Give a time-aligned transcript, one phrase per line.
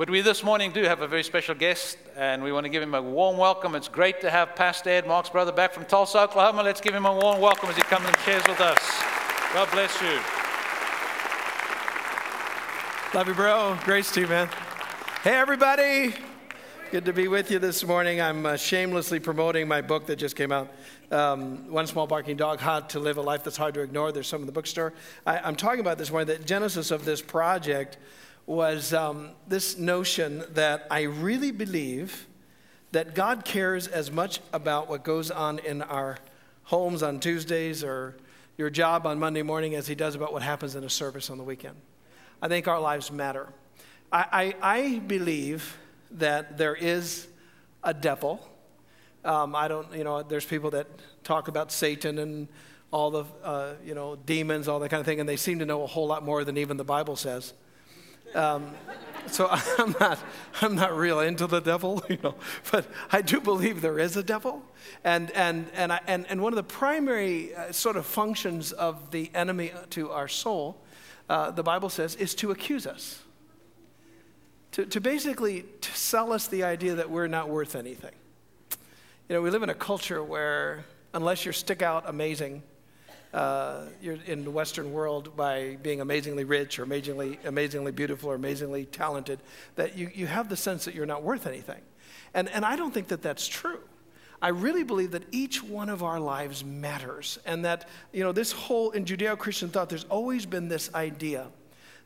[0.00, 2.82] But we this morning do have a very special guest, and we want to give
[2.82, 3.74] him a warm welcome.
[3.74, 6.62] It's great to have Pastor Ed, Mark's brother, back from Tulsa, Oklahoma.
[6.62, 8.78] Let's give him a warm welcome as he comes and shares with us.
[9.52, 10.18] God bless you.
[13.12, 13.76] Love you, bro.
[13.84, 14.48] Grace to you, man.
[15.22, 16.14] Hey, everybody.
[16.90, 18.22] Good to be with you this morning.
[18.22, 20.72] I'm uh, shamelessly promoting my book that just came out
[21.10, 24.12] um, One Small Barking Dog How to Live a Life That's Hard to Ignore.
[24.12, 24.94] There's some in the bookstore.
[25.26, 26.26] I, am talking about this morning.
[26.26, 27.98] The genesis of this project
[28.50, 32.26] was um, this notion that I really believe
[32.90, 36.18] that God cares as much about what goes on in our
[36.64, 38.16] homes on Tuesdays or
[38.58, 41.38] your job on Monday morning as he does about what happens in a service on
[41.38, 41.76] the weekend.
[42.42, 43.46] I think our lives matter.
[44.10, 45.78] I, I, I believe
[46.10, 47.28] that there is
[47.84, 48.44] a devil.
[49.24, 50.88] Um, I don't, you know, there's people that
[51.22, 52.48] talk about Satan and
[52.90, 55.66] all the, uh, you know, demons, all that kind of thing, and they seem to
[55.66, 57.54] know a whole lot more than even the Bible says.
[58.34, 58.74] Um,
[59.26, 59.48] so
[59.78, 60.18] I'm not,
[60.60, 62.34] I'm not real into the devil, you know,
[62.70, 64.62] but I do believe there is a devil.
[65.04, 69.10] And, and, and, I, and, and one of the primary uh, sort of functions of
[69.10, 70.80] the enemy to our soul,
[71.28, 73.22] uh, the Bible says, is to accuse us.
[74.72, 78.14] To, to basically to sell us the idea that we're not worth anything.
[79.28, 82.62] You know, we live in a culture where unless you're stick out amazing,
[83.32, 88.84] uh, in the Western world by being amazingly rich or amazingly, amazingly beautiful or amazingly
[88.86, 89.38] talented,
[89.76, 91.80] that you, you have the sense that you're not worth anything.
[92.34, 93.80] And, and I don't think that that's true.
[94.42, 97.38] I really believe that each one of our lives matters.
[97.44, 101.48] And that, you know, this whole, in Judeo Christian thought, there's always been this idea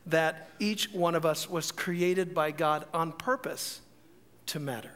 [0.07, 3.81] that each one of us was created by God on purpose
[4.47, 4.91] to matter.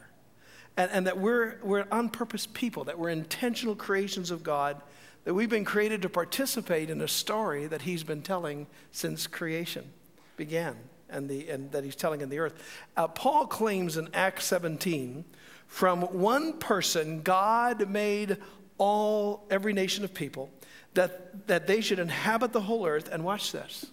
[0.76, 4.80] And, and that we're, we're on purpose people, that we're intentional creations of God
[5.24, 9.92] that we've been created to participate in a story that he's been telling since creation
[10.36, 10.76] began
[11.10, 12.54] and, the, and that he's telling in the earth.
[12.96, 15.24] Uh, Paul claims in Acts 17
[15.66, 18.38] from one person, God made
[18.78, 20.50] all, every nation of people,
[20.94, 23.08] that, that they should inhabit the whole earth.
[23.12, 23.86] And watch this.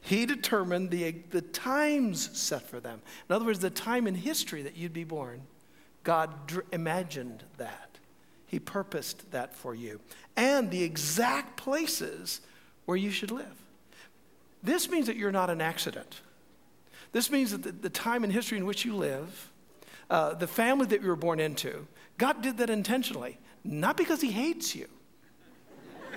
[0.00, 3.00] He determined the, the times set for them.
[3.28, 5.42] In other words, the time in history that you'd be born.
[6.02, 7.91] God dr- imagined that.
[8.52, 9.98] He purposed that for you.
[10.36, 12.42] And the exact places
[12.84, 13.56] where you should live.
[14.62, 16.20] This means that you're not an accident.
[17.12, 19.50] This means that the, the time in history in which you live,
[20.10, 21.86] uh, the family that you were born into,
[22.18, 24.86] God did that intentionally, not because He hates you,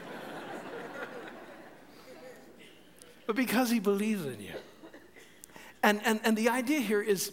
[3.25, 4.55] but because He believes in you.
[5.81, 7.31] And, and, and the idea here is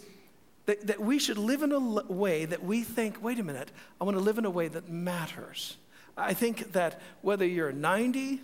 [0.66, 4.04] that, that we should live in a way that we think, wait a minute, I
[4.04, 5.76] want to live in a way that matters.
[6.16, 8.40] I think that whether you're 90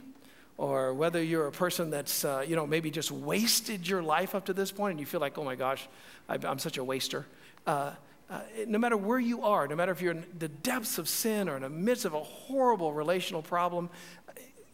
[0.57, 4.47] or whether you're a person that's, uh, you know, maybe just wasted your life up
[4.47, 5.89] to this point and you feel like, oh my gosh,
[6.28, 7.27] I'm such a waster.
[7.67, 7.93] Uh,
[8.31, 11.49] uh, no matter where you are, no matter if you're in the depths of sin
[11.49, 13.89] or in the midst of a horrible relational problem,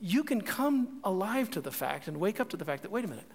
[0.01, 3.05] you can come alive to the fact and wake up to the fact that, wait
[3.05, 3.31] a minute,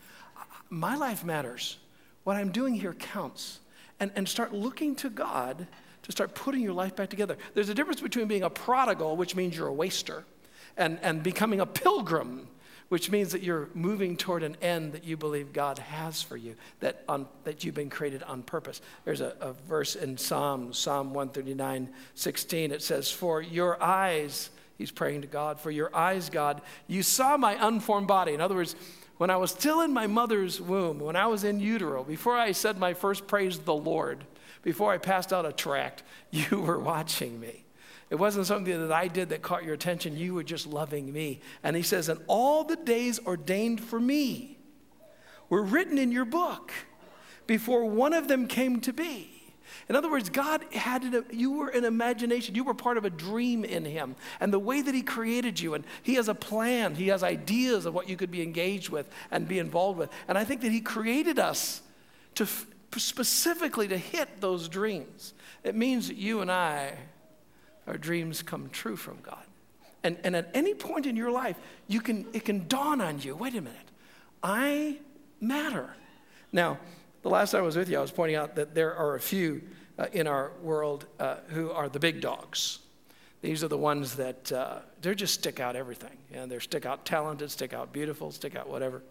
[0.69, 1.77] my life matters.
[2.23, 3.59] What I'm doing here counts
[3.99, 5.67] and, and start looking to God
[6.03, 7.37] to start putting your life back together.
[7.53, 10.25] There's a difference between being a prodigal, which means you're a waster,
[10.77, 12.47] and, and becoming a pilgrim,
[12.87, 16.55] which means that you're moving toward an end that you believe God has for you,
[16.79, 18.81] that, on, that you've been created on purpose.
[19.05, 22.71] There's a, a verse in Psalm, Psalm 139, 16.
[22.71, 27.37] It says, For your eyes, he's praying to God, for your eyes, God, you saw
[27.37, 28.33] my unformed body.
[28.33, 28.75] In other words,
[29.19, 32.53] when I was still in my mother's womb, when I was in utero, before I
[32.53, 34.23] said my first praise to the Lord,
[34.61, 37.65] before I passed out a tract, you were watching me.
[38.09, 40.15] It wasn't something that I did that caught your attention.
[40.15, 41.41] You were just loving me.
[41.63, 44.57] And he says, And all the days ordained for me
[45.49, 46.71] were written in your book
[47.45, 49.38] before one of them came to be.
[49.87, 52.55] In other words, God had an, you were an imagination.
[52.55, 54.15] You were part of a dream in Him.
[54.39, 57.85] And the way that He created you, and He has a plan, He has ideas
[57.85, 60.09] of what you could be engaged with and be involved with.
[60.27, 61.81] And I think that He created us
[62.35, 62.47] to
[62.97, 65.33] specifically to hit those dreams.
[65.63, 66.93] It means that you and I,
[67.87, 69.43] our dreams come true from God.
[70.03, 71.57] And, and at any point in your life,
[71.87, 73.77] you can, it can dawn on you wait a minute,
[74.41, 74.97] I
[75.41, 75.93] matter.
[76.51, 76.79] Now,
[77.21, 79.19] the last time I was with you, I was pointing out that there are a
[79.19, 79.61] few
[79.97, 82.79] uh, in our world uh, who are the big dogs.
[83.41, 86.17] These are the ones that uh, they just stick out everything.
[86.33, 89.01] And they're stick out talented, stick out beautiful, stick out whatever.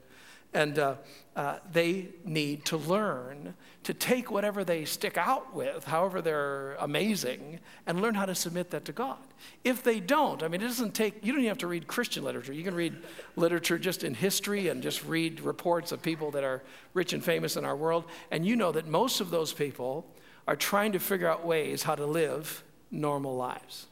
[0.54, 0.94] And uh,
[1.36, 3.54] uh, they need to learn
[3.84, 8.70] to take whatever they stick out with, however they're amazing, and learn how to submit
[8.70, 9.18] that to God.
[9.62, 12.24] If they don't, I mean, it doesn't take, you don't even have to read Christian
[12.24, 12.52] literature.
[12.52, 12.96] You can read
[13.36, 16.62] literature just in history and just read reports of people that are
[16.94, 18.04] rich and famous in our world.
[18.30, 20.06] And you know that most of those people
[20.46, 23.86] are trying to figure out ways how to live normal lives.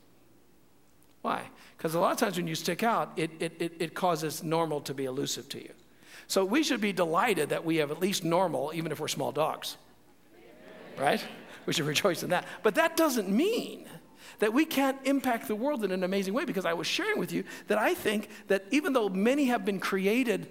[1.22, 1.42] Why?
[1.76, 4.80] Because a lot of times when you stick out, it, it, it, it causes normal
[4.82, 5.72] to be elusive to you.
[6.28, 9.32] So we should be delighted that we have at least normal, even if we're small
[9.32, 9.76] dogs.
[10.98, 11.24] Right?
[11.66, 12.46] We should rejoice in that.
[12.62, 13.86] But that doesn't mean
[14.38, 17.32] that we can't impact the world in an amazing way because I was sharing with
[17.32, 20.48] you that I think that even though many have been created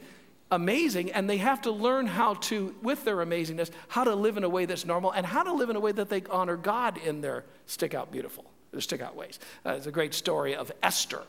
[0.51, 4.43] amazing and they have to learn how to, with their amazingness, how to live in
[4.43, 6.97] a way that's normal and how to live in a way that they honor God
[6.97, 9.39] in their stick out beautiful, their stick out ways.
[9.65, 11.23] Uh, it's a great story of Esther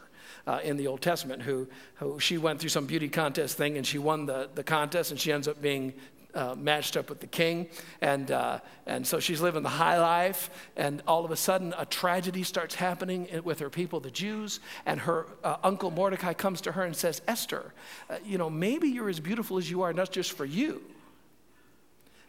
[0.47, 3.87] uh, in the Old Testament who, who she went through some beauty contest thing and
[3.87, 5.95] she won the, the contest and she ends up being
[6.37, 7.67] uh, matched up with the king.
[8.01, 10.51] And, uh, and so she's living the high life.
[10.77, 14.61] And all of a sudden, a tragedy starts happening with her people, the Jews.
[14.85, 17.73] And her uh, uncle Mordecai comes to her and says, Esther,
[18.11, 20.83] uh, you know, maybe you're as beautiful as you are, not just for you.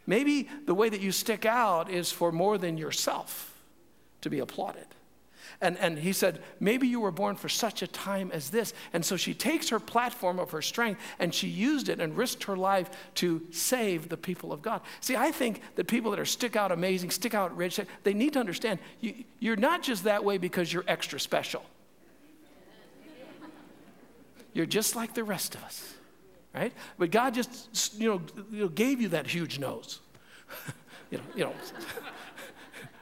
[0.06, 3.54] Maybe the way that you stick out is for more than yourself
[4.22, 4.86] to be applauded.
[5.60, 8.74] And, and he said, Maybe you were born for such a time as this.
[8.92, 12.44] And so she takes her platform of her strength and she used it and risked
[12.44, 14.80] her life to save the people of God.
[15.00, 18.34] See, I think that people that are stick out amazing, stick out rich, they need
[18.34, 21.64] to understand you, you're not just that way because you're extra special.
[24.54, 25.94] You're just like the rest of us,
[26.54, 26.72] right?
[26.98, 28.20] But God just, you
[28.52, 30.00] know, gave you that huge nose.
[31.10, 31.52] you know, you know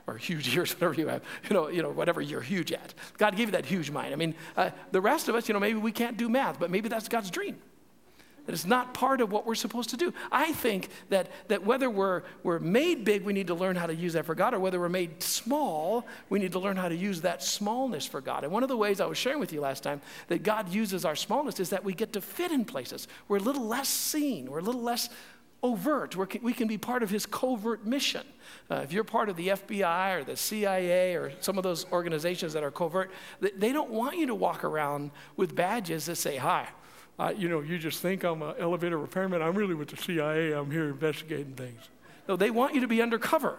[0.07, 2.95] or huge ears, whatever you have, you know, you know, whatever you're huge at.
[3.19, 4.13] God gave you that huge mind.
[4.13, 6.71] I mean, uh, the rest of us, you know, maybe we can't do math, but
[6.71, 7.57] maybe that's God's dream.
[8.47, 10.15] That it's not part of what we're supposed to do.
[10.31, 13.95] I think that, that whether we're, we're made big, we need to learn how to
[13.95, 16.95] use that for God, or whether we're made small, we need to learn how to
[16.95, 18.45] use that smallness for God.
[18.45, 21.05] And one of the ways I was sharing with you last time that God uses
[21.05, 23.09] our smallness is that we get to fit in places.
[23.27, 25.09] We're a little less seen, we're a little less
[25.63, 26.17] overt.
[26.17, 28.27] We're, we can be part of his covert mission.
[28.71, 32.53] Uh, if you're part of the FBI or the CIA or some of those organizations
[32.53, 33.11] that are covert,
[33.41, 36.69] they don't want you to walk around with badges that say, Hi.
[37.19, 39.41] Uh, you know, you just think I'm an elevator repairman.
[39.41, 40.53] I'm really with the CIA.
[40.53, 41.81] I'm here investigating things.
[42.29, 43.59] No, they want you to be undercover.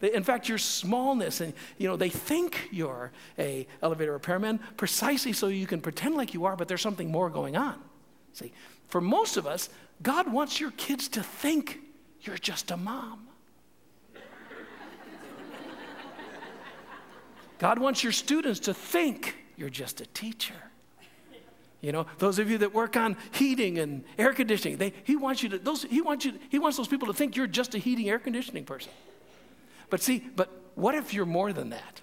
[0.00, 5.32] They, in fact, your smallness and you know they think you're a elevator repairman precisely
[5.32, 7.78] so you can pretend like you are, but there's something more going on.
[8.38, 8.52] See,
[8.86, 9.68] for most of us,
[10.00, 11.80] God wants your kids to think
[12.22, 13.26] you're just a mom.
[17.58, 20.54] God wants your students to think you're just a teacher.
[21.80, 25.42] You know, those of you that work on heating and air conditioning, they, he wants
[25.42, 27.78] you to, those, he wants you, he wants those people to think you're just a
[27.78, 28.92] heating air conditioning person.
[29.90, 32.00] But see, but what if you're more than that?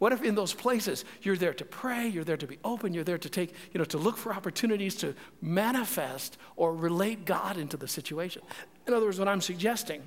[0.00, 3.04] What if in those places you're there to pray, you're there to be open, you're
[3.04, 7.76] there to take, you know, to look for opportunities to manifest or relate God into
[7.76, 8.40] the situation?
[8.86, 10.02] In other words, what I'm suggesting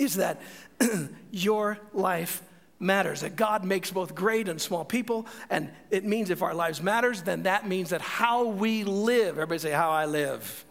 [0.00, 0.42] is that
[1.30, 2.42] your life
[2.80, 6.82] matters that god makes both great and small people and it means if our lives
[6.82, 10.64] matters then that means that how we live everybody say how i live.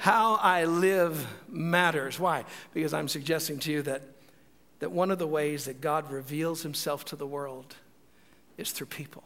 [0.00, 2.18] How i live matters.
[2.18, 2.44] Why?
[2.74, 4.02] Because i'm suggesting to you that
[4.80, 7.76] that one of the ways that God reveals himself to the world
[8.58, 9.22] is through people.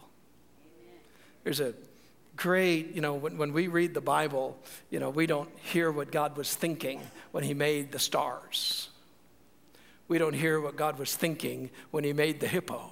[1.44, 1.74] There's a
[2.36, 4.56] great, you know, when, when we read the Bible,
[4.90, 8.88] you know, we don't hear what God was thinking when he made the stars.
[10.08, 12.90] We don't hear what God was thinking when he made the hippo.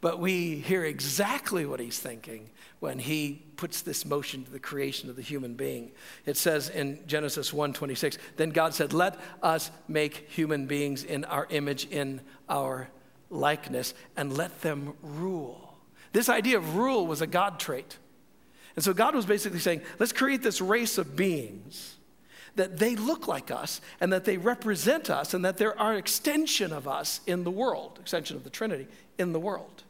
[0.00, 2.50] But we hear exactly what he's thinking
[2.80, 5.92] when he puts this motion to the creation of the human being.
[6.26, 11.46] It says in Genesis 1:26, then God said, "Let us make human beings in our
[11.50, 12.88] image in our
[13.30, 15.78] likeness and let them rule."
[16.12, 17.98] This idea of rule was a God trait.
[18.76, 21.96] And so God was basically saying, let's create this race of beings
[22.56, 26.72] that they look like us and that they represent us and that they're our extension
[26.72, 28.86] of us in the world, extension of the Trinity
[29.18, 29.84] in the world.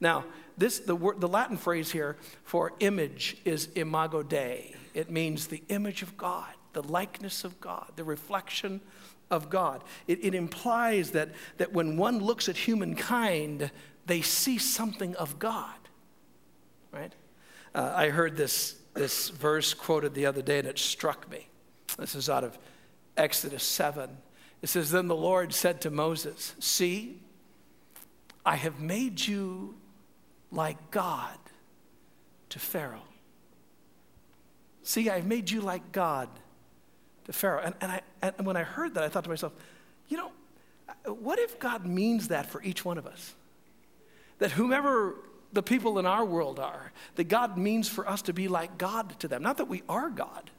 [0.00, 0.24] Now,
[0.56, 4.74] this, the, word, the Latin phrase here for image is imago Dei.
[4.94, 8.80] It means the image of God, the likeness of God, the reflection
[9.30, 9.84] of God.
[10.06, 13.70] It, it implies that, that when one looks at humankind,
[14.06, 15.78] they see something of God,
[16.92, 17.14] right?
[17.74, 21.48] Uh, I heard this, this verse quoted the other day and it struck me.
[21.98, 22.58] This is out of
[23.16, 24.10] Exodus 7.
[24.62, 27.20] It says, Then the Lord said to Moses, See,
[28.44, 29.76] I have made you
[30.50, 31.38] like God
[32.50, 33.02] to Pharaoh.
[34.82, 36.28] See, I've made you like God
[37.24, 37.62] to Pharaoh.
[37.64, 39.52] And, and, I, and when I heard that, I thought to myself,
[40.08, 40.32] you know,
[41.06, 43.34] what if God means that for each one of us?
[44.38, 45.14] That whomever
[45.52, 49.18] the people in our world are, that God means for us to be like God
[49.20, 49.42] to them.
[49.42, 50.50] Not that we are God,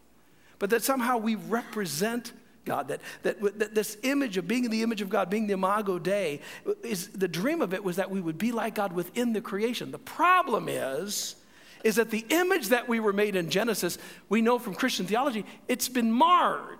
[0.59, 2.33] but that somehow we represent
[2.65, 2.87] God.
[2.89, 5.99] That, that, that this image of being in the image of God, being the Imago
[5.99, 6.41] Dei,
[6.83, 9.91] is the dream of it was that we would be like God within the creation.
[9.91, 11.35] The problem is,
[11.83, 13.97] is that the image that we were made in Genesis,
[14.29, 16.77] we know from Christian theology, it's been marred.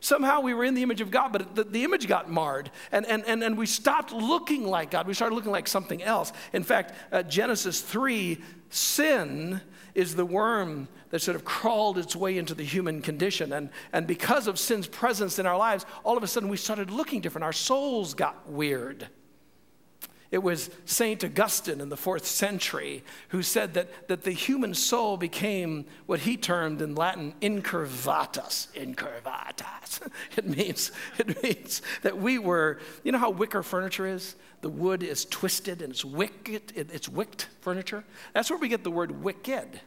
[0.00, 2.70] Somehow we were in the image of God, but the, the, image got marred.
[2.92, 5.06] And, and, and, and we stopped looking like God.
[5.06, 6.30] We started looking like something else.
[6.52, 9.62] In fact, uh, Genesis 3 sin
[9.94, 13.52] is the worm that sort of crawled its way into the human condition.
[13.52, 16.90] And, and because of sin's presence in our lives, all of a sudden we started
[16.90, 17.44] looking different.
[17.44, 19.08] Our souls got weird.
[20.30, 21.22] It was St.
[21.22, 26.36] Augustine in the fourth century who said that, that the human soul became what he
[26.36, 28.68] termed in Latin incurvatus.
[28.74, 30.00] Incurvatus.
[30.36, 34.34] It means, it means that we were, you know how wicker furniture is?
[34.60, 38.02] The wood is twisted and it's wicked, it's wicked furniture.
[38.32, 39.80] That's where we get the word wicked.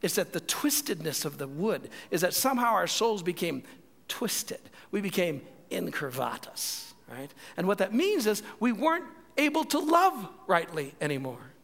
[0.00, 3.64] It's that the twistedness of the wood is that somehow our souls became
[4.08, 4.60] twisted.
[4.90, 7.32] We became incurvatus, right?
[7.56, 9.04] And what that means is we weren't
[9.36, 11.54] able to love rightly anymore.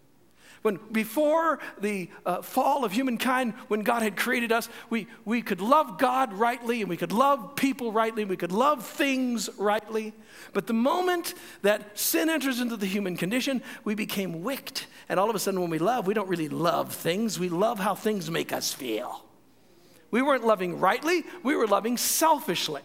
[0.62, 5.62] When before the uh, fall of humankind, when God had created us, we, we could
[5.62, 10.12] love God rightly and we could love people rightly, and we could love things rightly.
[10.52, 14.82] But the moment that sin enters into the human condition, we became wicked.
[15.08, 17.78] And all of a sudden, when we love, we don't really love things, we love
[17.78, 19.24] how things make us feel.
[20.10, 22.82] We weren't loving rightly, we were loving selfishly.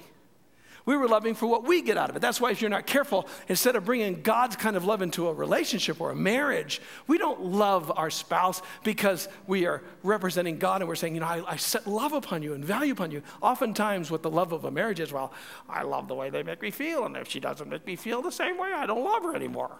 [0.85, 2.21] We were loving for what we get out of it.
[2.21, 5.33] That's why, if you're not careful, instead of bringing God's kind of love into a
[5.33, 10.87] relationship or a marriage, we don't love our spouse because we are representing God and
[10.87, 13.23] we're saying, you know, I, I set love upon you and value upon you.
[13.41, 15.33] Oftentimes, what the love of a marriage is, well,
[15.67, 18.21] I love the way they make me feel, and if she doesn't make me feel
[18.21, 19.79] the same way, I don't love her anymore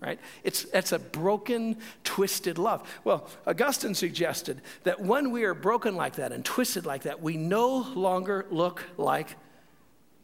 [0.00, 0.20] right?
[0.42, 2.86] It's, it's a broken, twisted love.
[3.04, 7.38] Well, Augustine suggested that when we are broken like that and twisted like that, we
[7.38, 9.36] no longer look like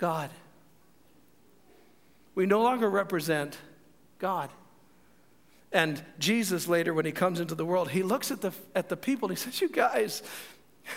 [0.00, 0.30] God.
[2.34, 3.58] We no longer represent
[4.18, 4.48] God.
[5.72, 8.96] And Jesus later, when he comes into the world, he looks at the, at the
[8.96, 10.22] people and he says, You guys,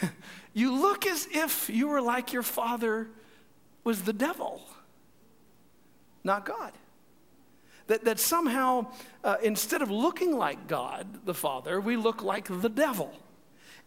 [0.53, 3.10] you look as if you were like your father
[3.83, 4.62] was the devil,
[6.24, 6.72] not God.
[7.88, 8.88] That, that somehow,
[9.22, 13.13] uh, instead of looking like God, the Father, we look like the devil.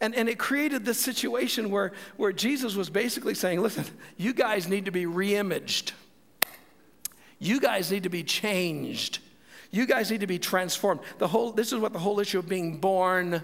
[0.00, 3.86] And, and it created this situation where, where Jesus was basically saying, listen,
[4.16, 5.92] you guys need to be reimaged.
[7.38, 9.20] You guys need to be changed.
[9.70, 11.00] You guys need to be transformed.
[11.18, 13.42] The whole, this is what the whole issue of being born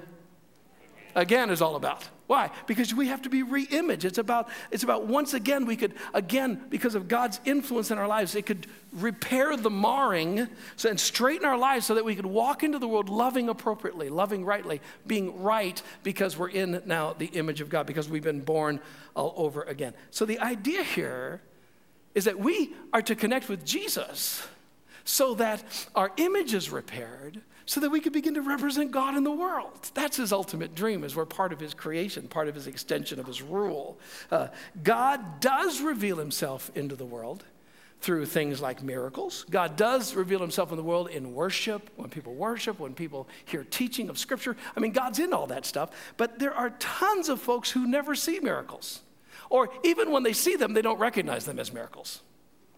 [1.14, 2.08] again is all about.
[2.26, 2.50] Why?
[2.66, 4.04] Because we have to be re-imaged.
[4.04, 8.08] It's about, it's about once again we could, again, because of God's influence in our
[8.08, 10.48] lives, it could repair the marring
[10.86, 14.44] and straighten our lives so that we could walk into the world loving appropriately, loving
[14.44, 18.80] rightly, being right because we're in now the image of God, because we've been born
[19.14, 19.94] all over again.
[20.10, 21.40] So the idea here
[22.14, 24.46] is that we are to connect with Jesus
[25.04, 29.24] so that our image is repaired so that we could begin to represent God in
[29.24, 29.90] the world.
[29.94, 33.26] That's his ultimate dream, is we're part of his creation, part of his extension of
[33.26, 33.98] his rule.
[34.30, 34.48] Uh,
[34.82, 37.44] God does reveal himself into the world
[38.02, 39.46] through things like miracles.
[39.48, 43.64] God does reveal himself in the world in worship, when people worship, when people hear
[43.64, 44.56] teaching of Scripture.
[44.76, 45.90] I mean, God's in all that stuff.
[46.16, 49.02] But there are tons of folks who never see miracles.
[49.50, 52.20] Or even when they see them, they don't recognize them as miracles.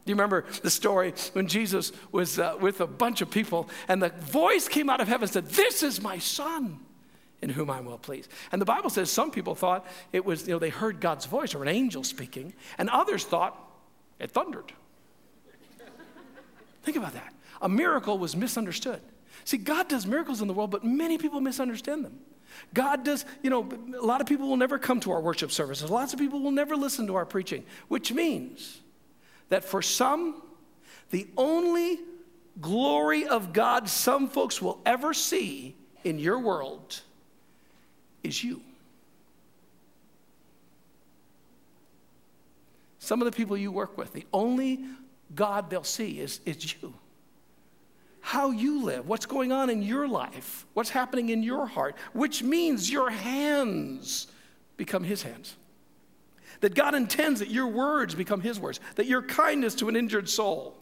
[0.05, 4.03] Do you remember the story when Jesus was uh, with a bunch of people and
[4.03, 6.81] the voice came out of heaven and said, This is my son
[7.41, 8.31] in whom I'm well pleased.
[8.53, 11.55] And the Bible says some people thought it was, you know, they heard God's voice
[11.55, 13.59] or an angel speaking, and others thought
[14.21, 14.73] it thundered.
[16.85, 17.35] Think about that.
[17.63, 19.01] A miracle was misunderstood.
[19.45, 22.21] See, God does miracles in the world, but many people misunderstand them.
[22.73, 25.91] God does, you know, a lot of people will never come to our worship services.
[25.91, 28.81] Lots of people will never listen to our preaching, which means
[29.49, 30.43] that for some,
[31.11, 31.99] the only
[32.61, 35.75] glory of God some folks will ever see
[36.05, 37.01] in your world
[38.23, 38.61] is you.
[42.99, 44.81] Some of the people you work with, the only
[45.35, 46.95] God they'll see is, is you.
[48.21, 52.43] How you live, what's going on in your life, what's happening in your heart, which
[52.43, 54.29] means your hands
[54.77, 55.57] become His hands.
[56.61, 60.29] That God intends that your words become His words, that your kindness to an injured
[60.29, 60.77] soul,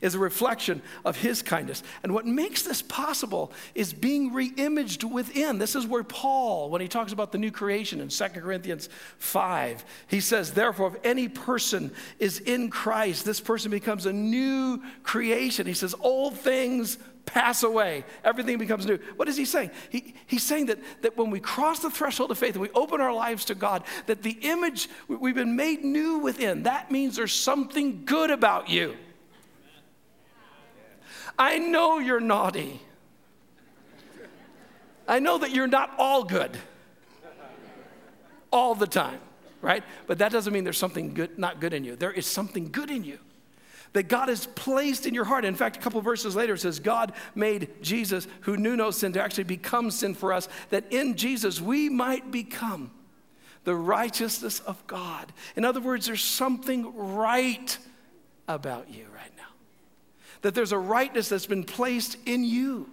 [0.00, 1.82] is a reflection of his kindness.
[2.02, 5.58] And what makes this possible is being reimaged within.
[5.58, 9.84] This is where Paul, when he talks about the new creation in 2 Corinthians 5,
[10.08, 15.66] he says, Therefore, if any person is in Christ, this person becomes a new creation.
[15.66, 18.98] He says, Old things pass away, everything becomes new.
[19.16, 19.70] What is he saying?
[19.90, 23.00] He, he's saying that, that when we cross the threshold of faith and we open
[23.00, 26.64] our lives to God, that the image, we've been made new within.
[26.64, 28.96] That means there's something good about you.
[31.40, 32.82] I know you're naughty.
[35.08, 36.54] I know that you're not all good
[38.52, 39.20] all the time,
[39.62, 39.82] right?
[40.06, 41.96] But that doesn't mean there's something good, not good in you.
[41.96, 43.18] There is something good in you
[43.94, 45.46] that God has placed in your heart.
[45.46, 49.14] In fact, a couple verses later, it says, God made Jesus, who knew no sin,
[49.14, 52.90] to actually become sin for us, that in Jesus we might become
[53.64, 55.32] the righteousness of God.
[55.56, 57.78] In other words, there's something right
[58.46, 59.29] about you right.
[60.42, 62.90] That there's a rightness that's been placed in you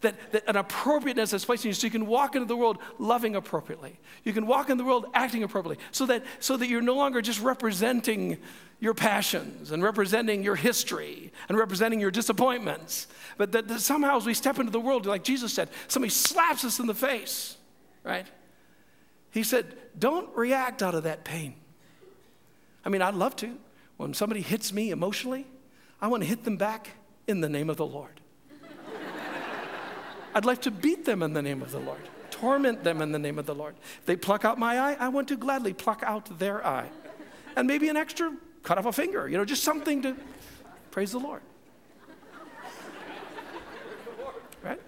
[0.00, 2.78] that, that an appropriateness that's placed in you so you can walk into the world
[2.98, 3.98] loving appropriately.
[4.24, 7.20] You can walk in the world acting appropriately so that, so that you're no longer
[7.20, 8.38] just representing
[8.80, 13.08] your passions and representing your history and representing your disappointments.
[13.36, 16.64] But that, that somehow as we step into the world, like Jesus said, somebody slaps
[16.64, 17.56] us in the face,
[18.04, 18.26] right?
[19.32, 21.56] He said, don't react out of that pain.
[22.84, 23.56] I mean, I'd love to.
[23.96, 25.44] When somebody hits me emotionally,
[26.00, 26.90] I want to hit them back
[27.26, 28.20] in the name of the Lord.
[30.34, 32.00] I'd like to beat them in the name of the Lord,
[32.30, 33.74] torment them in the name of the Lord.
[34.00, 36.88] If they pluck out my eye, I want to gladly pluck out their eye.
[37.56, 40.14] And maybe an extra cut off a finger, you know, just something to
[40.90, 41.40] praise the Lord.
[44.62, 44.80] Right?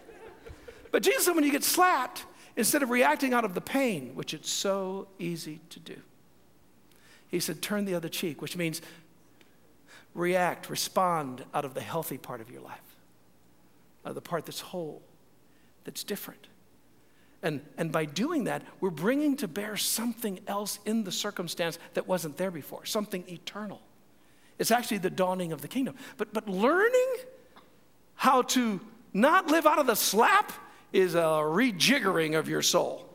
[0.92, 2.24] But Jesus said when you get slapped,
[2.56, 5.96] instead of reacting out of the pain, which it's so easy to do,
[7.28, 8.82] he said, turn the other cheek, which means
[10.14, 12.78] react, respond out of the healthy part of your life,
[14.04, 15.02] out of the part that's whole
[15.84, 16.48] that's different.
[17.42, 22.06] And, and by doing that, we're bringing to bear something else in the circumstance that
[22.06, 23.80] wasn't there before, something eternal.
[24.58, 25.94] It's actually the dawning of the kingdom.
[26.18, 27.16] But, but learning
[28.14, 28.80] how to
[29.14, 30.52] not live out of the slap
[30.92, 33.06] is a rejiggering of your soul.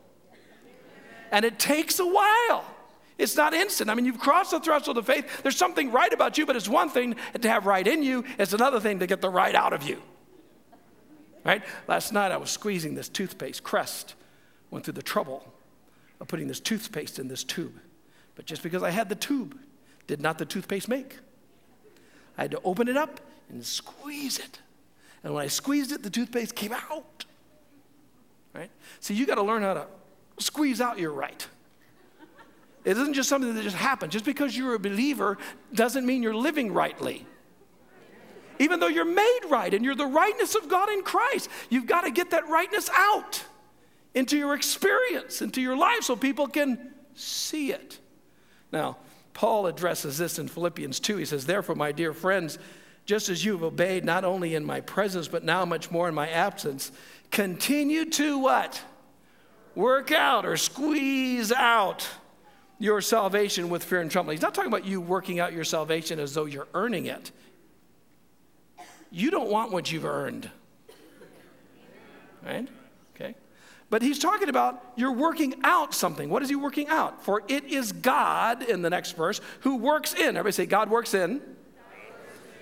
[1.30, 2.64] And it takes a while.
[3.18, 3.88] It's not instant.
[3.88, 5.42] I mean, you've crossed the threshold of faith.
[5.42, 8.52] There's something right about you, but it's one thing to have right in you, it's
[8.52, 10.02] another thing to get the right out of you
[11.46, 11.62] right?
[11.86, 13.62] Last night I was squeezing this toothpaste.
[13.62, 14.16] Crest
[14.70, 15.54] went through the trouble
[16.20, 17.78] of putting this toothpaste in this tube.
[18.34, 19.56] But just because I had the tube,
[20.08, 21.18] did not the toothpaste make.
[22.36, 24.60] I had to open it up and squeeze it.
[25.22, 27.24] And when I squeezed it, the toothpaste came out.
[28.52, 28.70] Right?
[29.00, 29.86] So you got to learn how to
[30.38, 31.46] squeeze out your right.
[32.86, 34.14] It isn't just something that just happens.
[34.14, 35.36] Just because you're a believer
[35.74, 37.26] doesn't mean you're living rightly
[38.58, 41.48] even though you're made right and you're the rightness of God in Christ.
[41.70, 43.44] You've got to get that rightness out
[44.14, 47.98] into your experience, into your life, so people can see it.
[48.72, 48.98] Now,
[49.34, 51.18] Paul addresses this in Philippians 2.
[51.18, 52.58] He says, Therefore, my dear friends,
[53.04, 56.14] just as you have obeyed not only in my presence, but now much more in
[56.14, 56.90] my absence,
[57.30, 58.82] continue to what?
[59.74, 62.08] Work out or squeeze out
[62.78, 64.36] your salvation with fear and trembling.
[64.36, 67.32] He's not talking about you working out your salvation as though you're earning it
[69.10, 70.50] you don't want what you've earned.
[72.44, 72.68] Right?
[73.14, 73.34] Okay.
[73.88, 76.28] But he's talking about you're working out something.
[76.28, 77.24] What is he working out?
[77.24, 80.36] For it is God, in the next verse, who works in.
[80.36, 81.40] Everybody say, God works in.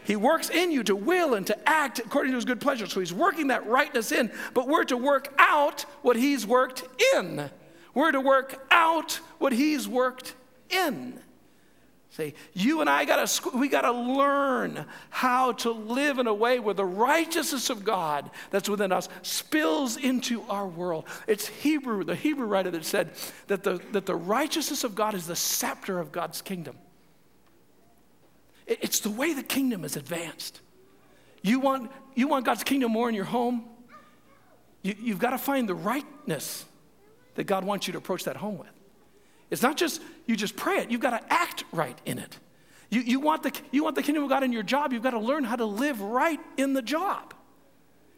[0.05, 2.87] He works in you to will and to act according to his good pleasure.
[2.87, 7.51] So he's working that rightness in, but we're to work out what he's worked in.
[7.95, 10.35] We're to work out what he's worked
[10.69, 11.21] in.
[12.11, 16.35] Say, you and I got to we got to learn how to live in a
[16.35, 21.07] way where the righteousness of God that's within us spills into our world.
[21.27, 23.11] It's Hebrew, the Hebrew writer that said
[23.49, 26.77] that the, that the righteousness of God is the scepter of God's kingdom.
[28.69, 30.61] It, it's the way the kingdom is advanced.
[31.43, 33.65] You want, you want God's kingdom more in your home?
[34.83, 36.65] You, you've got to find the rightness
[37.35, 38.71] that God wants you to approach that home with.
[39.51, 42.39] It's not just you just pray it, you've got to act right in it.
[42.91, 45.11] You, you, want the, you want the kingdom of God in your job, you've got
[45.11, 47.35] to learn how to live right in the job.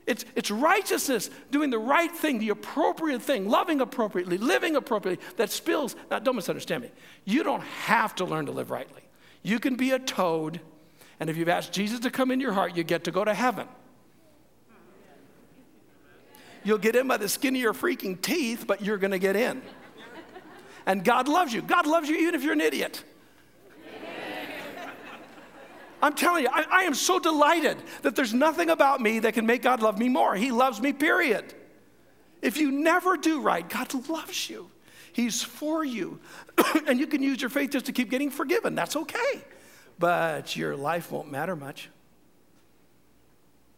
[0.06, 5.50] It's, it's righteousness, doing the right thing, the appropriate thing, loving appropriately, living appropriately, that
[5.50, 5.96] spills.
[6.10, 6.90] Now, don't misunderstand me.
[7.24, 9.02] You don't have to learn to live rightly.
[9.42, 10.60] You can be a toad,
[11.18, 13.34] and if you've asked Jesus to come in your heart, you get to go to
[13.34, 13.66] heaven.
[16.66, 19.36] You'll get in by the skin of your freaking teeth, but you're going to get
[19.36, 19.62] in.
[20.84, 21.62] And God loves you.
[21.62, 23.04] God loves you even if you're an idiot.
[26.02, 29.46] I'm telling you, I, I am so delighted that there's nothing about me that can
[29.46, 30.34] make God love me more.
[30.34, 31.54] He loves me, period.
[32.42, 34.68] If you never do right, God loves you.
[35.12, 36.18] He's for you.
[36.88, 38.74] and you can use your faith just to keep getting forgiven.
[38.74, 39.44] That's okay.
[40.00, 41.90] But your life won't matter much.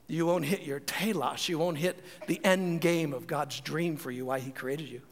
[0.08, 1.48] You won't hit your telos.
[1.48, 5.02] You won't hit the end game of God's dream for you, why He created you.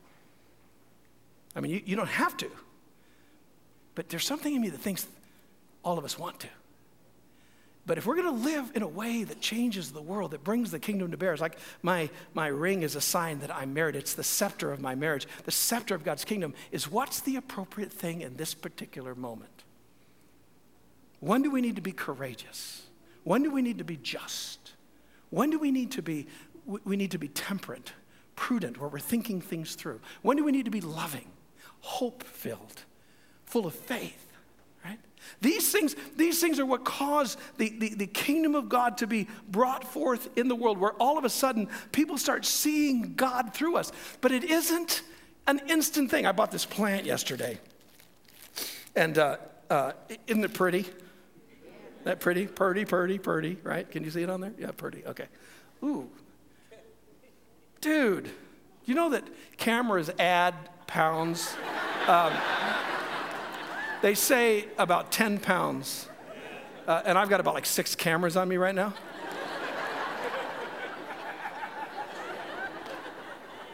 [1.55, 2.51] I mean, you, you don't have to.
[3.95, 5.07] But there's something in me that thinks
[5.85, 6.49] all of us want to.
[7.87, 10.73] But if we're going to live in a way that changes the world, that brings
[10.73, 13.95] the kingdom to bear, it's like my, my ring is a sign that I'm married.
[13.95, 15.29] It's the scepter of my marriage.
[15.45, 19.63] The scepter of God's kingdom is what's the appropriate thing in this particular moment?
[21.21, 22.83] When do we need to be courageous?
[23.23, 24.73] When do we need to be just?
[25.31, 26.27] When do we need to be,
[26.65, 27.93] we need to be temperate,
[28.35, 30.01] prudent, where we're thinking things through?
[30.23, 31.27] When do we need to be loving,
[31.81, 32.85] hope filled,
[33.45, 34.33] full of faith?
[34.85, 34.99] Right?
[35.41, 39.27] These things, these things are what cause the, the, the, kingdom of God to be
[39.49, 43.77] brought forth in the world, where all of a sudden people start seeing God through
[43.77, 43.91] us.
[44.21, 45.03] But it isn't
[45.47, 46.27] an instant thing.
[46.27, 47.59] I bought this plant yesterday.
[48.95, 49.37] And uh,
[49.69, 49.93] uh,
[50.27, 50.87] isn't it pretty?
[52.07, 52.47] That pretty?
[52.47, 53.91] Purdy, purdy, purdy, right?
[53.91, 54.53] Can you see it on there?
[54.57, 55.03] Yeah, purdy.
[55.05, 55.27] Okay.
[55.83, 56.09] Ooh.
[57.81, 58.31] Dude,
[58.85, 59.25] you know that
[59.57, 60.55] cameras add
[60.87, 61.55] pounds?
[62.07, 62.33] Um,
[64.01, 66.09] they say about 10 pounds.
[66.87, 68.95] Uh, and I've got about like six cameras on me right now.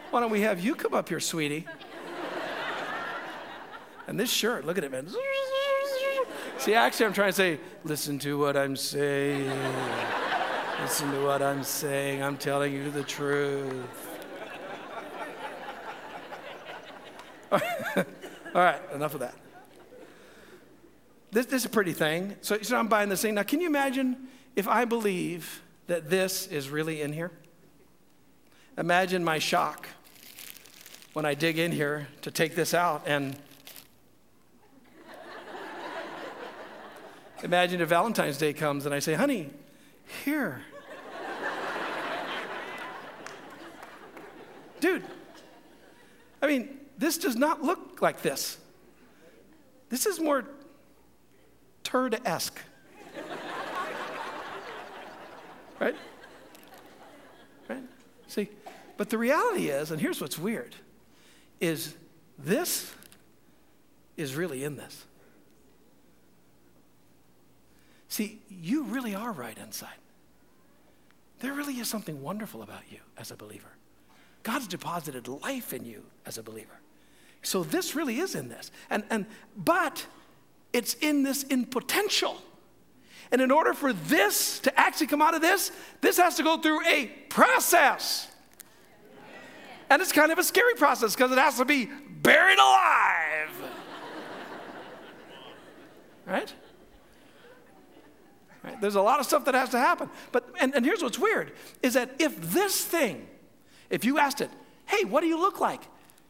[0.09, 1.67] Why don't we have you come up here, sweetie?
[4.07, 5.05] And this shirt, look at it, man.
[6.63, 9.51] See, actually, I'm trying to say, listen to what I'm saying.
[10.81, 12.23] listen to what I'm saying.
[12.23, 14.09] I'm telling you the truth.
[17.51, 17.61] All
[18.53, 19.35] right, enough of that
[21.33, 22.35] this, this is a pretty thing.
[22.41, 23.35] So, so I'm buying this thing.
[23.35, 27.31] Now, can you imagine if I believe that this is really in here?
[28.77, 29.87] Imagine my shock
[31.13, 33.35] when I dig in here to take this out and
[37.43, 39.49] imagine if Valentine's Day comes and I say, honey,
[40.25, 40.61] here.
[44.79, 45.03] Dude,
[46.41, 48.57] I mean, this does not look like this.
[49.89, 50.45] This is more
[51.83, 52.59] turd esque.
[55.79, 55.95] right?
[57.69, 57.83] Right?
[58.27, 58.49] See,
[58.97, 60.75] but the reality is, and here's what's weird,
[61.61, 61.95] is
[62.37, 62.93] this
[64.17, 65.05] is really in this.
[68.13, 69.97] See, you really are right inside.
[71.39, 73.71] There really is something wonderful about you as a believer.
[74.43, 76.79] God's deposited life in you as a believer.
[77.41, 78.69] So this really is in this.
[78.91, 79.25] And, and
[79.57, 80.05] but
[80.73, 82.37] it's in this in potential.
[83.31, 85.71] And in order for this to actually come out of this,
[86.01, 88.27] this has to go through a process.
[89.89, 91.89] And it's kind of a scary process because it has to be
[92.21, 93.49] buried alive.
[96.27, 96.53] right?
[98.63, 98.79] Right?
[98.79, 100.09] There's a lot of stuff that has to happen.
[100.31, 103.27] But and, and here's what's weird is that if this thing,
[103.89, 104.49] if you asked it,
[104.85, 105.81] hey, what do you look like?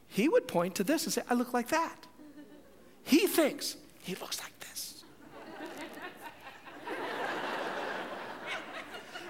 [0.07, 2.07] He would point to this and say, I look like that.
[3.03, 5.03] He thinks, he looks like this.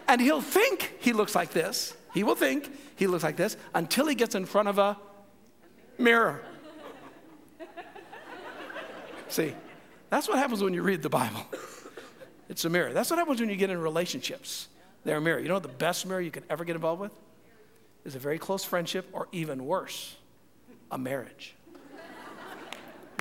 [0.07, 1.95] and he'll think he looks like this.
[2.13, 4.97] He will think he looks like this until he gets in front of a
[5.97, 6.43] mirror.
[9.29, 9.55] See,
[10.09, 11.43] that's what happens when you read the Bible.
[12.53, 12.93] It's a mirror.
[12.93, 14.67] That's what happens when you get in relationships.
[15.03, 15.39] They're a mirror.
[15.39, 17.11] You know the best mirror you can ever get involved with?
[18.05, 20.15] Is a very close friendship, or even worse,
[20.91, 21.55] a marriage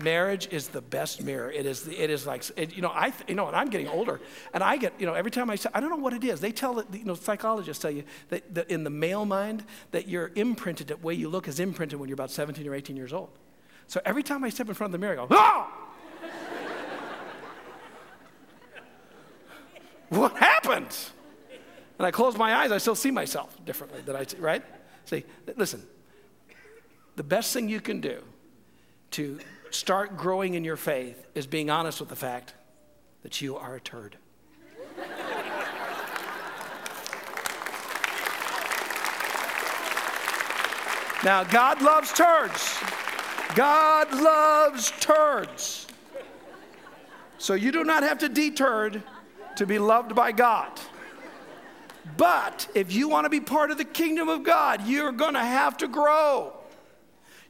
[0.02, 1.50] marriage is the best mirror.
[1.50, 4.20] It is, it is like, it, you know, I, you know, and I'm getting older,
[4.52, 6.40] and I get, you know, every time I say, I don't know what it is.
[6.40, 10.32] They tell, you know, psychologists tell you that, that in the male mind, that you're
[10.34, 13.30] imprinted, the way you look is imprinted when you're about 17 or 18 years old.
[13.86, 15.81] So every time I step in front of the mirror, I go, ah!
[20.12, 20.96] What happened?
[21.98, 24.62] And I close my eyes, I still see myself differently than I see, right?
[25.06, 25.24] See,
[25.56, 25.82] listen,
[27.16, 28.22] the best thing you can do
[29.12, 29.38] to
[29.70, 32.54] start growing in your faith is being honest with the fact
[33.22, 34.16] that you are a turd.
[41.24, 42.76] now, God loves turds.
[43.54, 45.86] God loves turds.
[47.38, 49.02] So you do not have to deturd
[49.56, 50.70] to be loved by God.
[52.16, 55.40] But if you want to be part of the kingdom of God, you're going to
[55.40, 56.52] have to grow.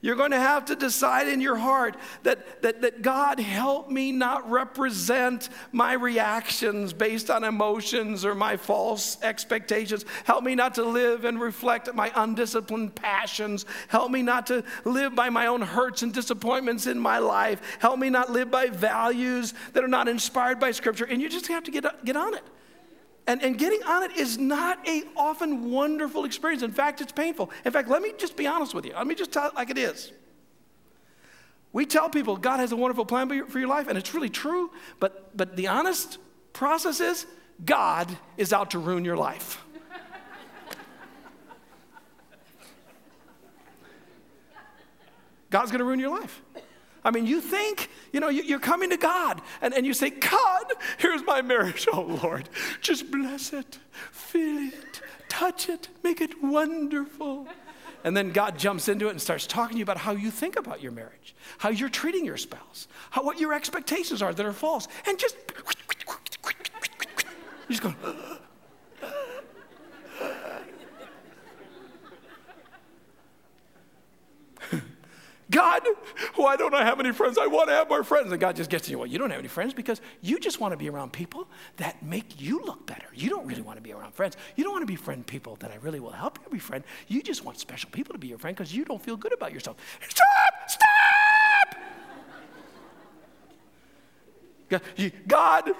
[0.03, 4.11] You're going to have to decide in your heart that, that, that God help me
[4.11, 10.05] not represent my reactions based on emotions or my false expectations.
[10.25, 13.65] Help me not to live and reflect my undisciplined passions.
[13.87, 17.79] Help me not to live by my own hurts and disappointments in my life.
[17.79, 21.05] Help me not live by values that are not inspired by Scripture.
[21.05, 22.43] And you just have to get, get on it.
[23.27, 26.63] And, and getting on it is not a often wonderful experience.
[26.63, 27.51] In fact, it's painful.
[27.65, 28.95] In fact, let me just be honest with you.
[28.95, 30.13] Let me just tell it like it is.
[31.73, 34.71] We tell people God has a wonderful plan for your life, and it's really true,
[35.01, 36.19] but, but the honest
[36.53, 37.27] process is
[37.65, 39.65] God is out to ruin your life.
[45.51, 46.43] God's gonna ruin your life.
[47.05, 50.65] I mean, you think, you know, you're coming to God and, and you say, God,
[50.99, 51.87] here's my marriage.
[51.93, 52.49] Oh, Lord,
[52.81, 53.79] just bless it,
[54.13, 57.47] feel it, touch it, make it wonderful.
[58.05, 60.57] And then God jumps into it and starts talking to you about how you think
[60.57, 64.53] about your marriage, how you're treating your spouse, how, what your expectations are that are
[64.53, 64.89] false.
[65.07, 65.37] And just,
[67.69, 67.95] you just go,
[75.53, 75.87] God,
[76.35, 77.37] why don't I have any friends?
[77.39, 78.33] I want to have more friends.
[78.33, 78.99] And God just gets to you.
[78.99, 82.03] Well, you don't have any friends because you just want to be around people that
[82.03, 83.07] make you look better.
[83.15, 84.37] You don't really want to be around friends.
[84.57, 86.85] You don't want to befriend people that I really will help you befriend.
[87.07, 89.53] You just want special people to be your friend because you don't feel good about
[89.53, 89.77] yourself.
[90.09, 90.71] Stop!
[90.71, 90.89] Stop!
[95.29, 95.73] God,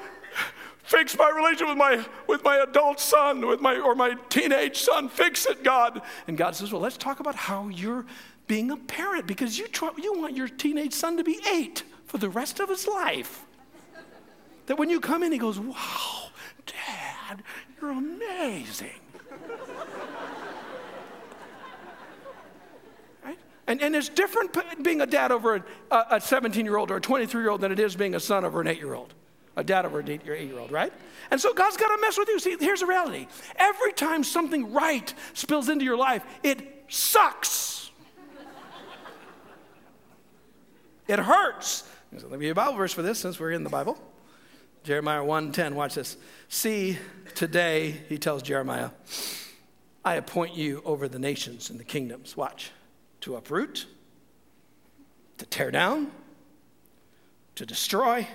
[0.83, 5.09] fix my relationship with my with my adult son with my or my teenage son
[5.09, 8.05] fix it god and god says well let's talk about how you're
[8.47, 12.19] being a parent because you, try, you want your teenage son to be eight for
[12.19, 13.45] the rest of his life.
[14.67, 16.31] That when you come in, he goes, Wow,
[16.67, 17.43] Dad,
[17.81, 18.91] you're amazing.
[23.25, 23.39] right?
[23.67, 27.43] And, and it's different being a dad over a 17 year old or a 23
[27.43, 29.15] year old than it is being a son over an eight year old.
[29.57, 30.93] A dad over an eight year old, right?
[31.31, 32.39] And so God's got to mess with you.
[32.39, 33.27] See, here's the reality
[33.57, 37.91] every time something right spills into your life, it sucks.
[41.09, 41.89] It hurts.
[42.19, 43.99] So let me give you a Bible verse for this since we're in the Bible.
[44.85, 45.75] Jeremiah 1:10.
[45.75, 46.17] Watch this.
[46.49, 46.99] See,
[47.35, 48.91] today, he tells Jeremiah,
[50.05, 52.37] I appoint you over the nations and the kingdoms.
[52.37, 52.73] Watch.
[53.23, 53.87] To uproot,
[55.39, 56.11] to tear down,
[57.55, 58.27] to destroy,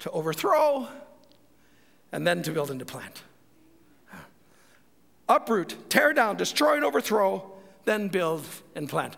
[0.00, 0.88] to overthrow,
[2.12, 3.22] and then to build and to plant.
[5.28, 7.50] Uproot, tear down, destroy and overthrow,
[7.84, 9.16] then build and plant.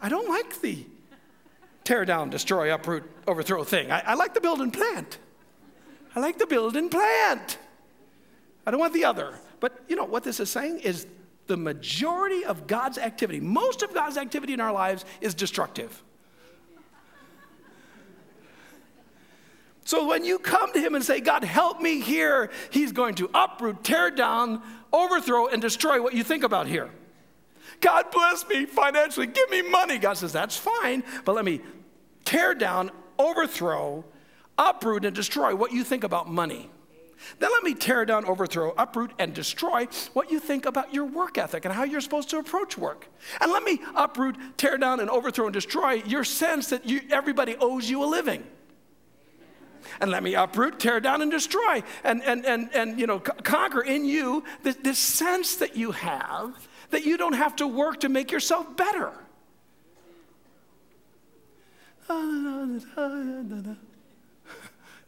[0.00, 0.86] I don't like the
[1.90, 3.90] tear down, destroy, uproot, overthrow thing.
[3.90, 5.18] I, I like the build and plant.
[6.14, 7.58] I like the build and plant.
[8.64, 9.34] I don't want the other.
[9.58, 11.08] But you know what this is saying is
[11.48, 16.00] the majority of God's activity, most of God's activity in our lives is destructive.
[19.84, 23.28] So when you come to Him and say, God, help me here, He's going to
[23.34, 26.88] uproot, tear down, overthrow, and destroy what you think about here.
[27.80, 29.26] God bless me financially.
[29.26, 29.98] Give me money.
[29.98, 31.60] God says, That's fine, but let me
[32.24, 34.04] tear down, overthrow,
[34.58, 36.70] uproot, and destroy what you think about money.
[37.38, 41.36] Then let me tear down, overthrow, uproot, and destroy what you think about your work
[41.36, 43.08] ethic and how you're supposed to approach work.
[43.40, 47.56] And let me uproot, tear down, and overthrow and destroy your sense that you, everybody
[47.60, 48.42] owes you a living.
[50.00, 53.82] And let me uproot, tear down, and destroy, and, and, and, and you know, conquer
[53.82, 58.08] in you this, this sense that you have that you don't have to work to
[58.08, 59.12] make yourself better.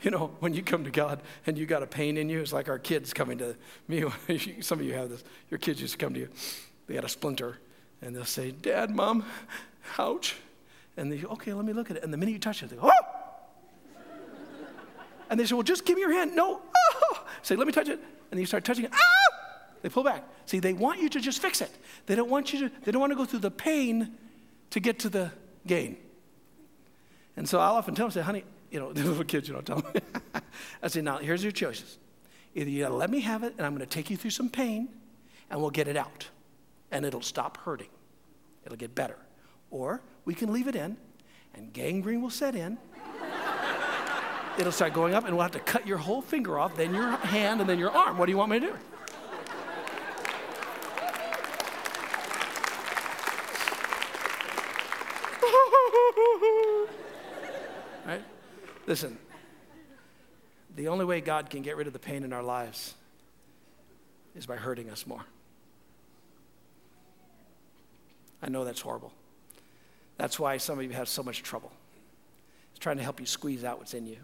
[0.03, 2.53] You know, when you come to God and you got a pain in you, it's
[2.53, 3.55] like our kids coming to
[3.87, 4.05] me.
[4.61, 5.23] Some of you have this.
[5.49, 6.29] Your kids used to come to you.
[6.89, 7.59] They had a splinter,
[8.01, 9.25] and they'll say, Dad, Mom,
[9.99, 10.35] ouch.
[10.97, 12.03] And they okay, let me look at it.
[12.03, 13.13] And the minute you touch it, they go, oh!
[15.31, 16.35] And they say, well, just give me your hand.
[16.35, 16.61] No.
[16.77, 17.25] Oh.
[17.43, 18.01] Say, let me touch it.
[18.31, 18.91] And you start touching it.
[18.93, 18.99] Ah!
[19.83, 20.25] They pull back.
[20.47, 21.71] See, they want you to just fix it.
[22.07, 24.17] They don't want you to, they don't want to go through the pain
[24.71, 25.31] to get to the
[25.67, 25.97] gain.
[27.37, 29.61] And so I'll often tell them, say, honey, you know, the little kids, you know,
[29.61, 29.93] tell them.
[30.83, 31.99] I say, now, here's your choices.
[32.55, 34.89] Either you gotta let me have it, and I'm gonna take you through some pain,
[35.51, 36.29] and we'll get it out.
[36.91, 37.89] And it'll stop hurting.
[38.65, 39.17] It'll get better.
[39.71, 40.97] Or we can leave it in,
[41.55, 42.79] and gangrene will set in.
[44.59, 47.09] It'll start going up, and we'll have to cut your whole finger off, then your
[47.09, 48.19] hand, and then your arm.
[48.19, 48.77] What do you want me to do?
[58.07, 58.23] right?
[58.87, 59.17] Listen,
[60.75, 62.95] the only way God can get rid of the pain in our lives
[64.35, 65.25] is by hurting us more.
[68.43, 69.13] I know that's horrible.
[70.17, 71.71] That's why some of you have so much trouble.
[72.73, 74.19] It's trying to help you squeeze out what's in you.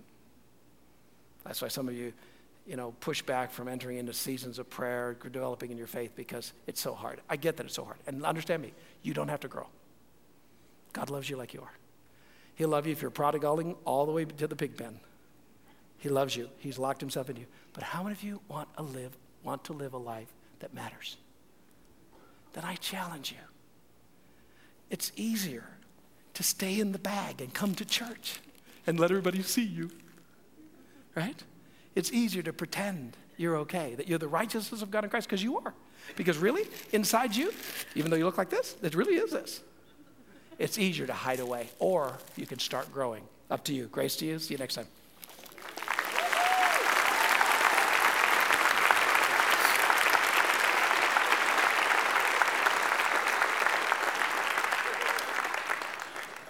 [1.45, 2.13] That's why some of you,
[2.67, 6.53] you know, push back from entering into seasons of prayer, developing in your faith because
[6.67, 7.21] it's so hard.
[7.29, 7.99] I get that it's so hard.
[8.07, 9.67] And understand me, you don't have to grow.
[10.93, 11.73] God loves you like you are.
[12.59, 14.99] He'll love you if you're prodigaling all the way to the pig pen.
[15.99, 16.49] He loves you.
[16.59, 17.47] He's locked himself in you.
[17.73, 20.27] But how many of you want to live, want to live a life
[20.59, 21.19] that matters?
[22.55, 23.39] Then I challenge you.
[24.91, 25.69] It's easier
[26.35, 28.41] to stay in the bag and come to church
[28.89, 29.93] and let everybody see you.
[31.15, 31.41] Right?
[31.95, 35.45] It's easier to pretend you're okay, that you're the righteousness of God in Christ, because
[35.45, 35.75] you are.
[36.17, 37.53] Because really, inside you,
[37.95, 39.63] even though you look like this, it really is this.
[40.59, 43.23] It's easier to hide away, or you can start growing.
[43.49, 43.87] Up to you.
[43.87, 44.39] Grace to you.
[44.41, 44.87] See you next time.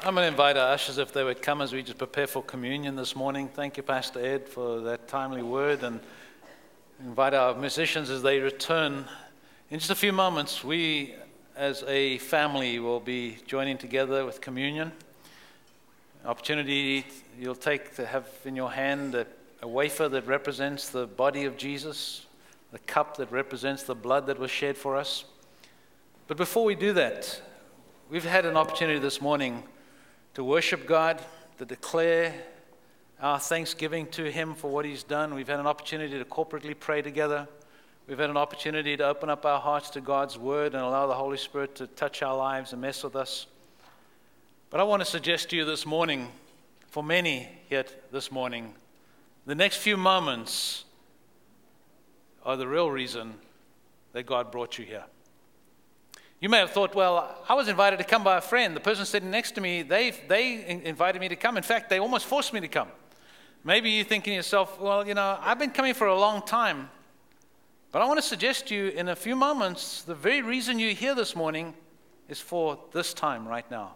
[0.02, 2.42] I'm going to invite our ushers if they would come as we just prepare for
[2.42, 3.46] communion this morning.
[3.46, 6.00] Thank you, Pastor Ed, for that timely word, and
[7.04, 9.04] invite our musicians as they return.
[9.68, 11.14] In just a few moments, we
[11.58, 14.92] as a family we'll be joining together with communion.
[16.24, 17.04] Opportunity
[17.36, 19.26] you'll take to have in your hand a,
[19.62, 22.26] a wafer that represents the body of Jesus,
[22.70, 25.24] the cup that represents the blood that was shed for us.
[26.28, 27.42] But before we do that,
[28.08, 29.64] we've had an opportunity this morning
[30.34, 31.20] to worship God,
[31.58, 32.34] to declare
[33.20, 35.34] our thanksgiving to Him for what He's done.
[35.34, 37.48] We've had an opportunity to corporately pray together.
[38.08, 41.14] We've had an opportunity to open up our hearts to God's Word and allow the
[41.14, 43.46] Holy Spirit to touch our lives and mess with us.
[44.70, 46.28] But I want to suggest to you this morning,
[46.86, 48.72] for many here this morning,
[49.44, 50.86] the next few moments
[52.46, 53.34] are the real reason
[54.14, 55.04] that God brought you here.
[56.40, 58.74] You may have thought, well, I was invited to come by a friend.
[58.74, 61.58] The person sitting next to me, they, they invited me to come.
[61.58, 62.88] In fact, they almost forced me to come.
[63.64, 66.88] Maybe you're thinking to yourself, well, you know, I've been coming for a long time.
[67.90, 70.92] But I want to suggest to you in a few moments, the very reason you're
[70.92, 71.72] here this morning
[72.28, 73.94] is for this time right now.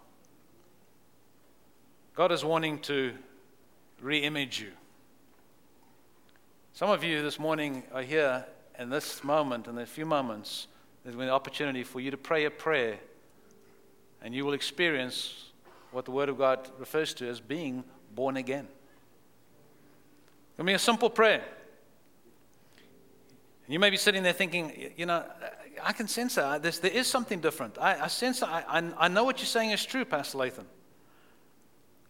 [2.14, 3.12] God is wanting to
[4.00, 4.70] re image you.
[6.72, 8.46] Some of you this morning are here
[8.78, 10.68] in this moment, in a few moments
[11.04, 12.98] there's an opportunity for you to pray a prayer,
[14.22, 15.50] and you will experience
[15.90, 18.68] what the Word of God refers to as being born again.
[20.54, 21.44] It'll be a simple prayer.
[23.72, 25.24] You may be sitting there thinking, you know,
[25.82, 26.62] I can sense that.
[26.62, 27.78] There's, there is something different.
[27.78, 30.66] I, I sense, I, I, I know what you're saying is true, Pastor Lathan.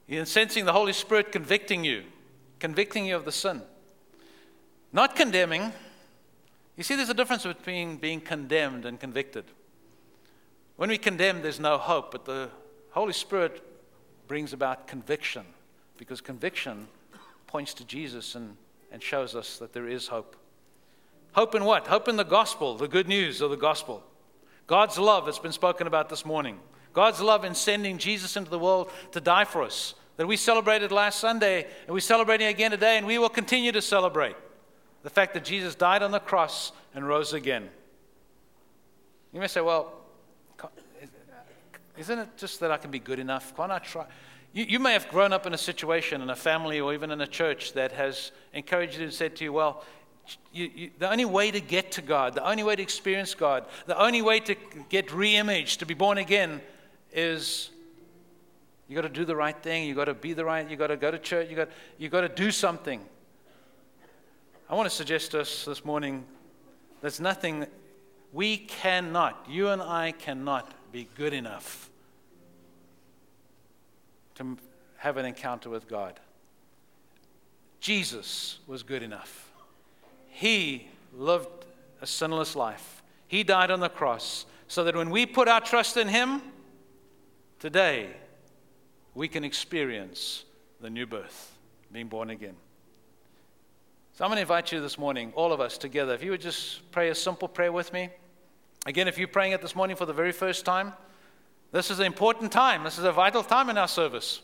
[0.08, 2.02] You're sensing the Holy Spirit convicting you,
[2.58, 3.62] convicting you of the sin.
[4.92, 5.72] Not condemning,
[6.76, 9.44] you see, there's a difference between being condemned and convicted.
[10.74, 12.50] When we condemn, there's no hope, but the
[12.90, 13.62] Holy Spirit
[14.26, 15.44] brings about conviction
[15.96, 16.88] because conviction
[17.46, 18.56] points to Jesus and,
[18.90, 20.34] and shows us that there is hope.
[21.32, 21.86] Hope in what?
[21.86, 24.02] Hope in the gospel, the good news of the gospel.
[24.66, 26.58] God's love that's been spoken about this morning.
[26.92, 29.94] God's love in sending Jesus into the world to die for us.
[30.18, 33.82] That we celebrated last Sunday and we're celebrating again today, and we will continue to
[33.82, 34.36] celebrate
[35.02, 37.70] the fact that Jesus died on the cross and rose again.
[39.32, 39.94] You may say, well,
[41.96, 43.56] isn't it just that I can be good enough?
[43.56, 44.06] Can't I try?
[44.52, 47.20] You, you may have grown up in a situation, in a family, or even in
[47.22, 49.84] a church that has encouraged you and said to you, well,
[50.52, 53.66] you, you, the only way to get to God, the only way to experience God,
[53.86, 54.54] the only way to
[54.88, 56.60] get re imaged, to be born again,
[57.12, 57.70] is
[58.88, 60.88] you got to do the right thing, you got to be the right, you got
[60.88, 63.00] to go to church, you got, you got to do something.
[64.68, 66.24] I want to suggest to us this morning
[67.00, 67.66] there's nothing,
[68.32, 71.90] we cannot, you and I cannot be good enough
[74.36, 74.56] to
[74.98, 76.20] have an encounter with God.
[77.80, 79.51] Jesus was good enough.
[80.32, 81.66] He lived
[82.00, 83.02] a sinless life.
[83.28, 86.40] He died on the cross so that when we put our trust in Him,
[87.58, 88.08] today
[89.14, 90.44] we can experience
[90.80, 91.52] the new birth,
[91.92, 92.56] being born again.
[94.14, 96.40] So I'm going to invite you this morning, all of us together, if you would
[96.40, 98.08] just pray a simple prayer with me.
[98.86, 100.94] Again, if you're praying it this morning for the very first time,
[101.72, 102.84] this is an important time.
[102.84, 104.40] This is a vital time in our service.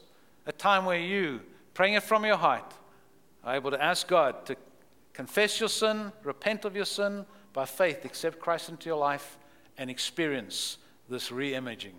[0.46, 1.40] A time where you,
[1.72, 2.74] praying it from your heart,
[3.42, 4.57] are able to ask God to
[5.19, 9.37] confess your sin, repent of your sin, by faith, accept Christ into your life,
[9.77, 10.79] and experience
[11.11, 11.97] this re imaging,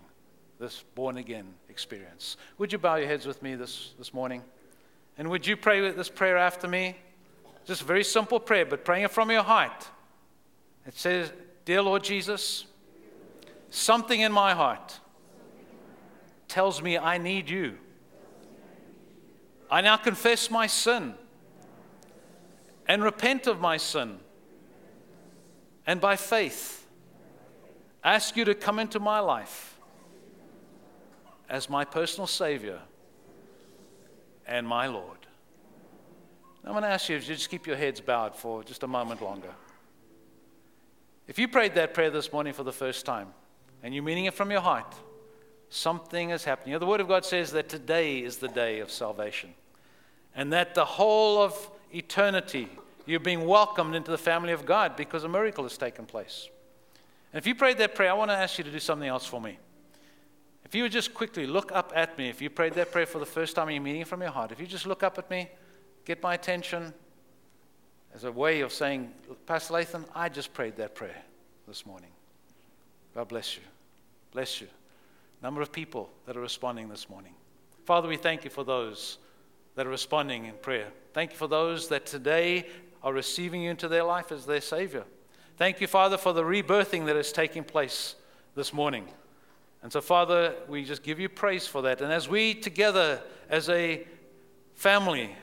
[0.58, 2.38] this born again experience.
[2.56, 4.42] Would you bow your heads with me this, this morning?
[5.18, 6.96] And would you pray this prayer after me?
[7.66, 9.90] Just a very simple prayer, but praying it from your heart.
[10.86, 11.30] It says,
[11.66, 12.64] Dear Lord Jesus,
[13.68, 14.98] something in my heart
[16.48, 17.76] tells me I need you.
[19.70, 21.16] I now confess my sin
[22.90, 24.18] and repent of my sin.
[25.86, 26.88] And by faith,
[28.02, 29.78] ask you to come into my life
[31.48, 32.80] as my personal Savior
[34.44, 35.18] and my Lord.
[36.64, 39.22] I'm going to ask you to just keep your heads bowed for just a moment
[39.22, 39.54] longer.
[41.28, 43.28] If you prayed that prayer this morning for the first time
[43.84, 44.96] and you're meaning it from your heart,
[45.68, 46.72] something is happening.
[46.72, 49.54] You know, the Word of God says that today is the day of salvation
[50.34, 52.68] and that the whole of eternity
[53.06, 56.48] you're being welcomed into the family of God because a miracle has taken place.
[57.32, 59.26] And if you prayed that prayer, I want to ask you to do something else
[59.26, 59.58] for me.
[60.64, 63.18] If you would just quickly look up at me, if you prayed that prayer for
[63.18, 65.50] the first time you're meaning from your heart, if you just look up at me,
[66.04, 66.94] get my attention
[68.14, 69.12] as a way of saying,
[69.46, 71.22] Pastor Lathan, I just prayed that prayer
[71.66, 72.10] this morning.
[73.14, 73.62] God bless you.
[74.32, 74.68] Bless you.
[75.42, 77.32] Number of people that are responding this morning.
[77.84, 79.18] Father, we thank you for those
[79.80, 80.88] that are responding in prayer.
[81.14, 82.66] Thank you for those that today
[83.02, 85.04] are receiving you into their life as their Savior.
[85.56, 88.14] Thank you, Father, for the rebirthing that is taking place
[88.54, 89.08] this morning.
[89.82, 92.02] And so, Father, we just give you praise for that.
[92.02, 94.06] And as we together, as a
[94.74, 95.34] family,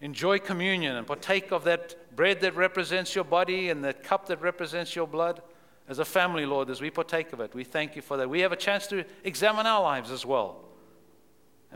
[0.00, 4.42] enjoy communion and partake of that bread that represents your body and that cup that
[4.42, 5.42] represents your blood,
[5.88, 8.28] as a family, Lord, as we partake of it, we thank you for that.
[8.28, 10.65] We have a chance to examine our lives as well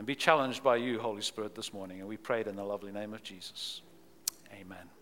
[0.01, 1.99] and be challenged by you, Holy Spirit, this morning.
[1.99, 3.83] And we pray it in the lovely name of Jesus.
[4.51, 5.00] Amen.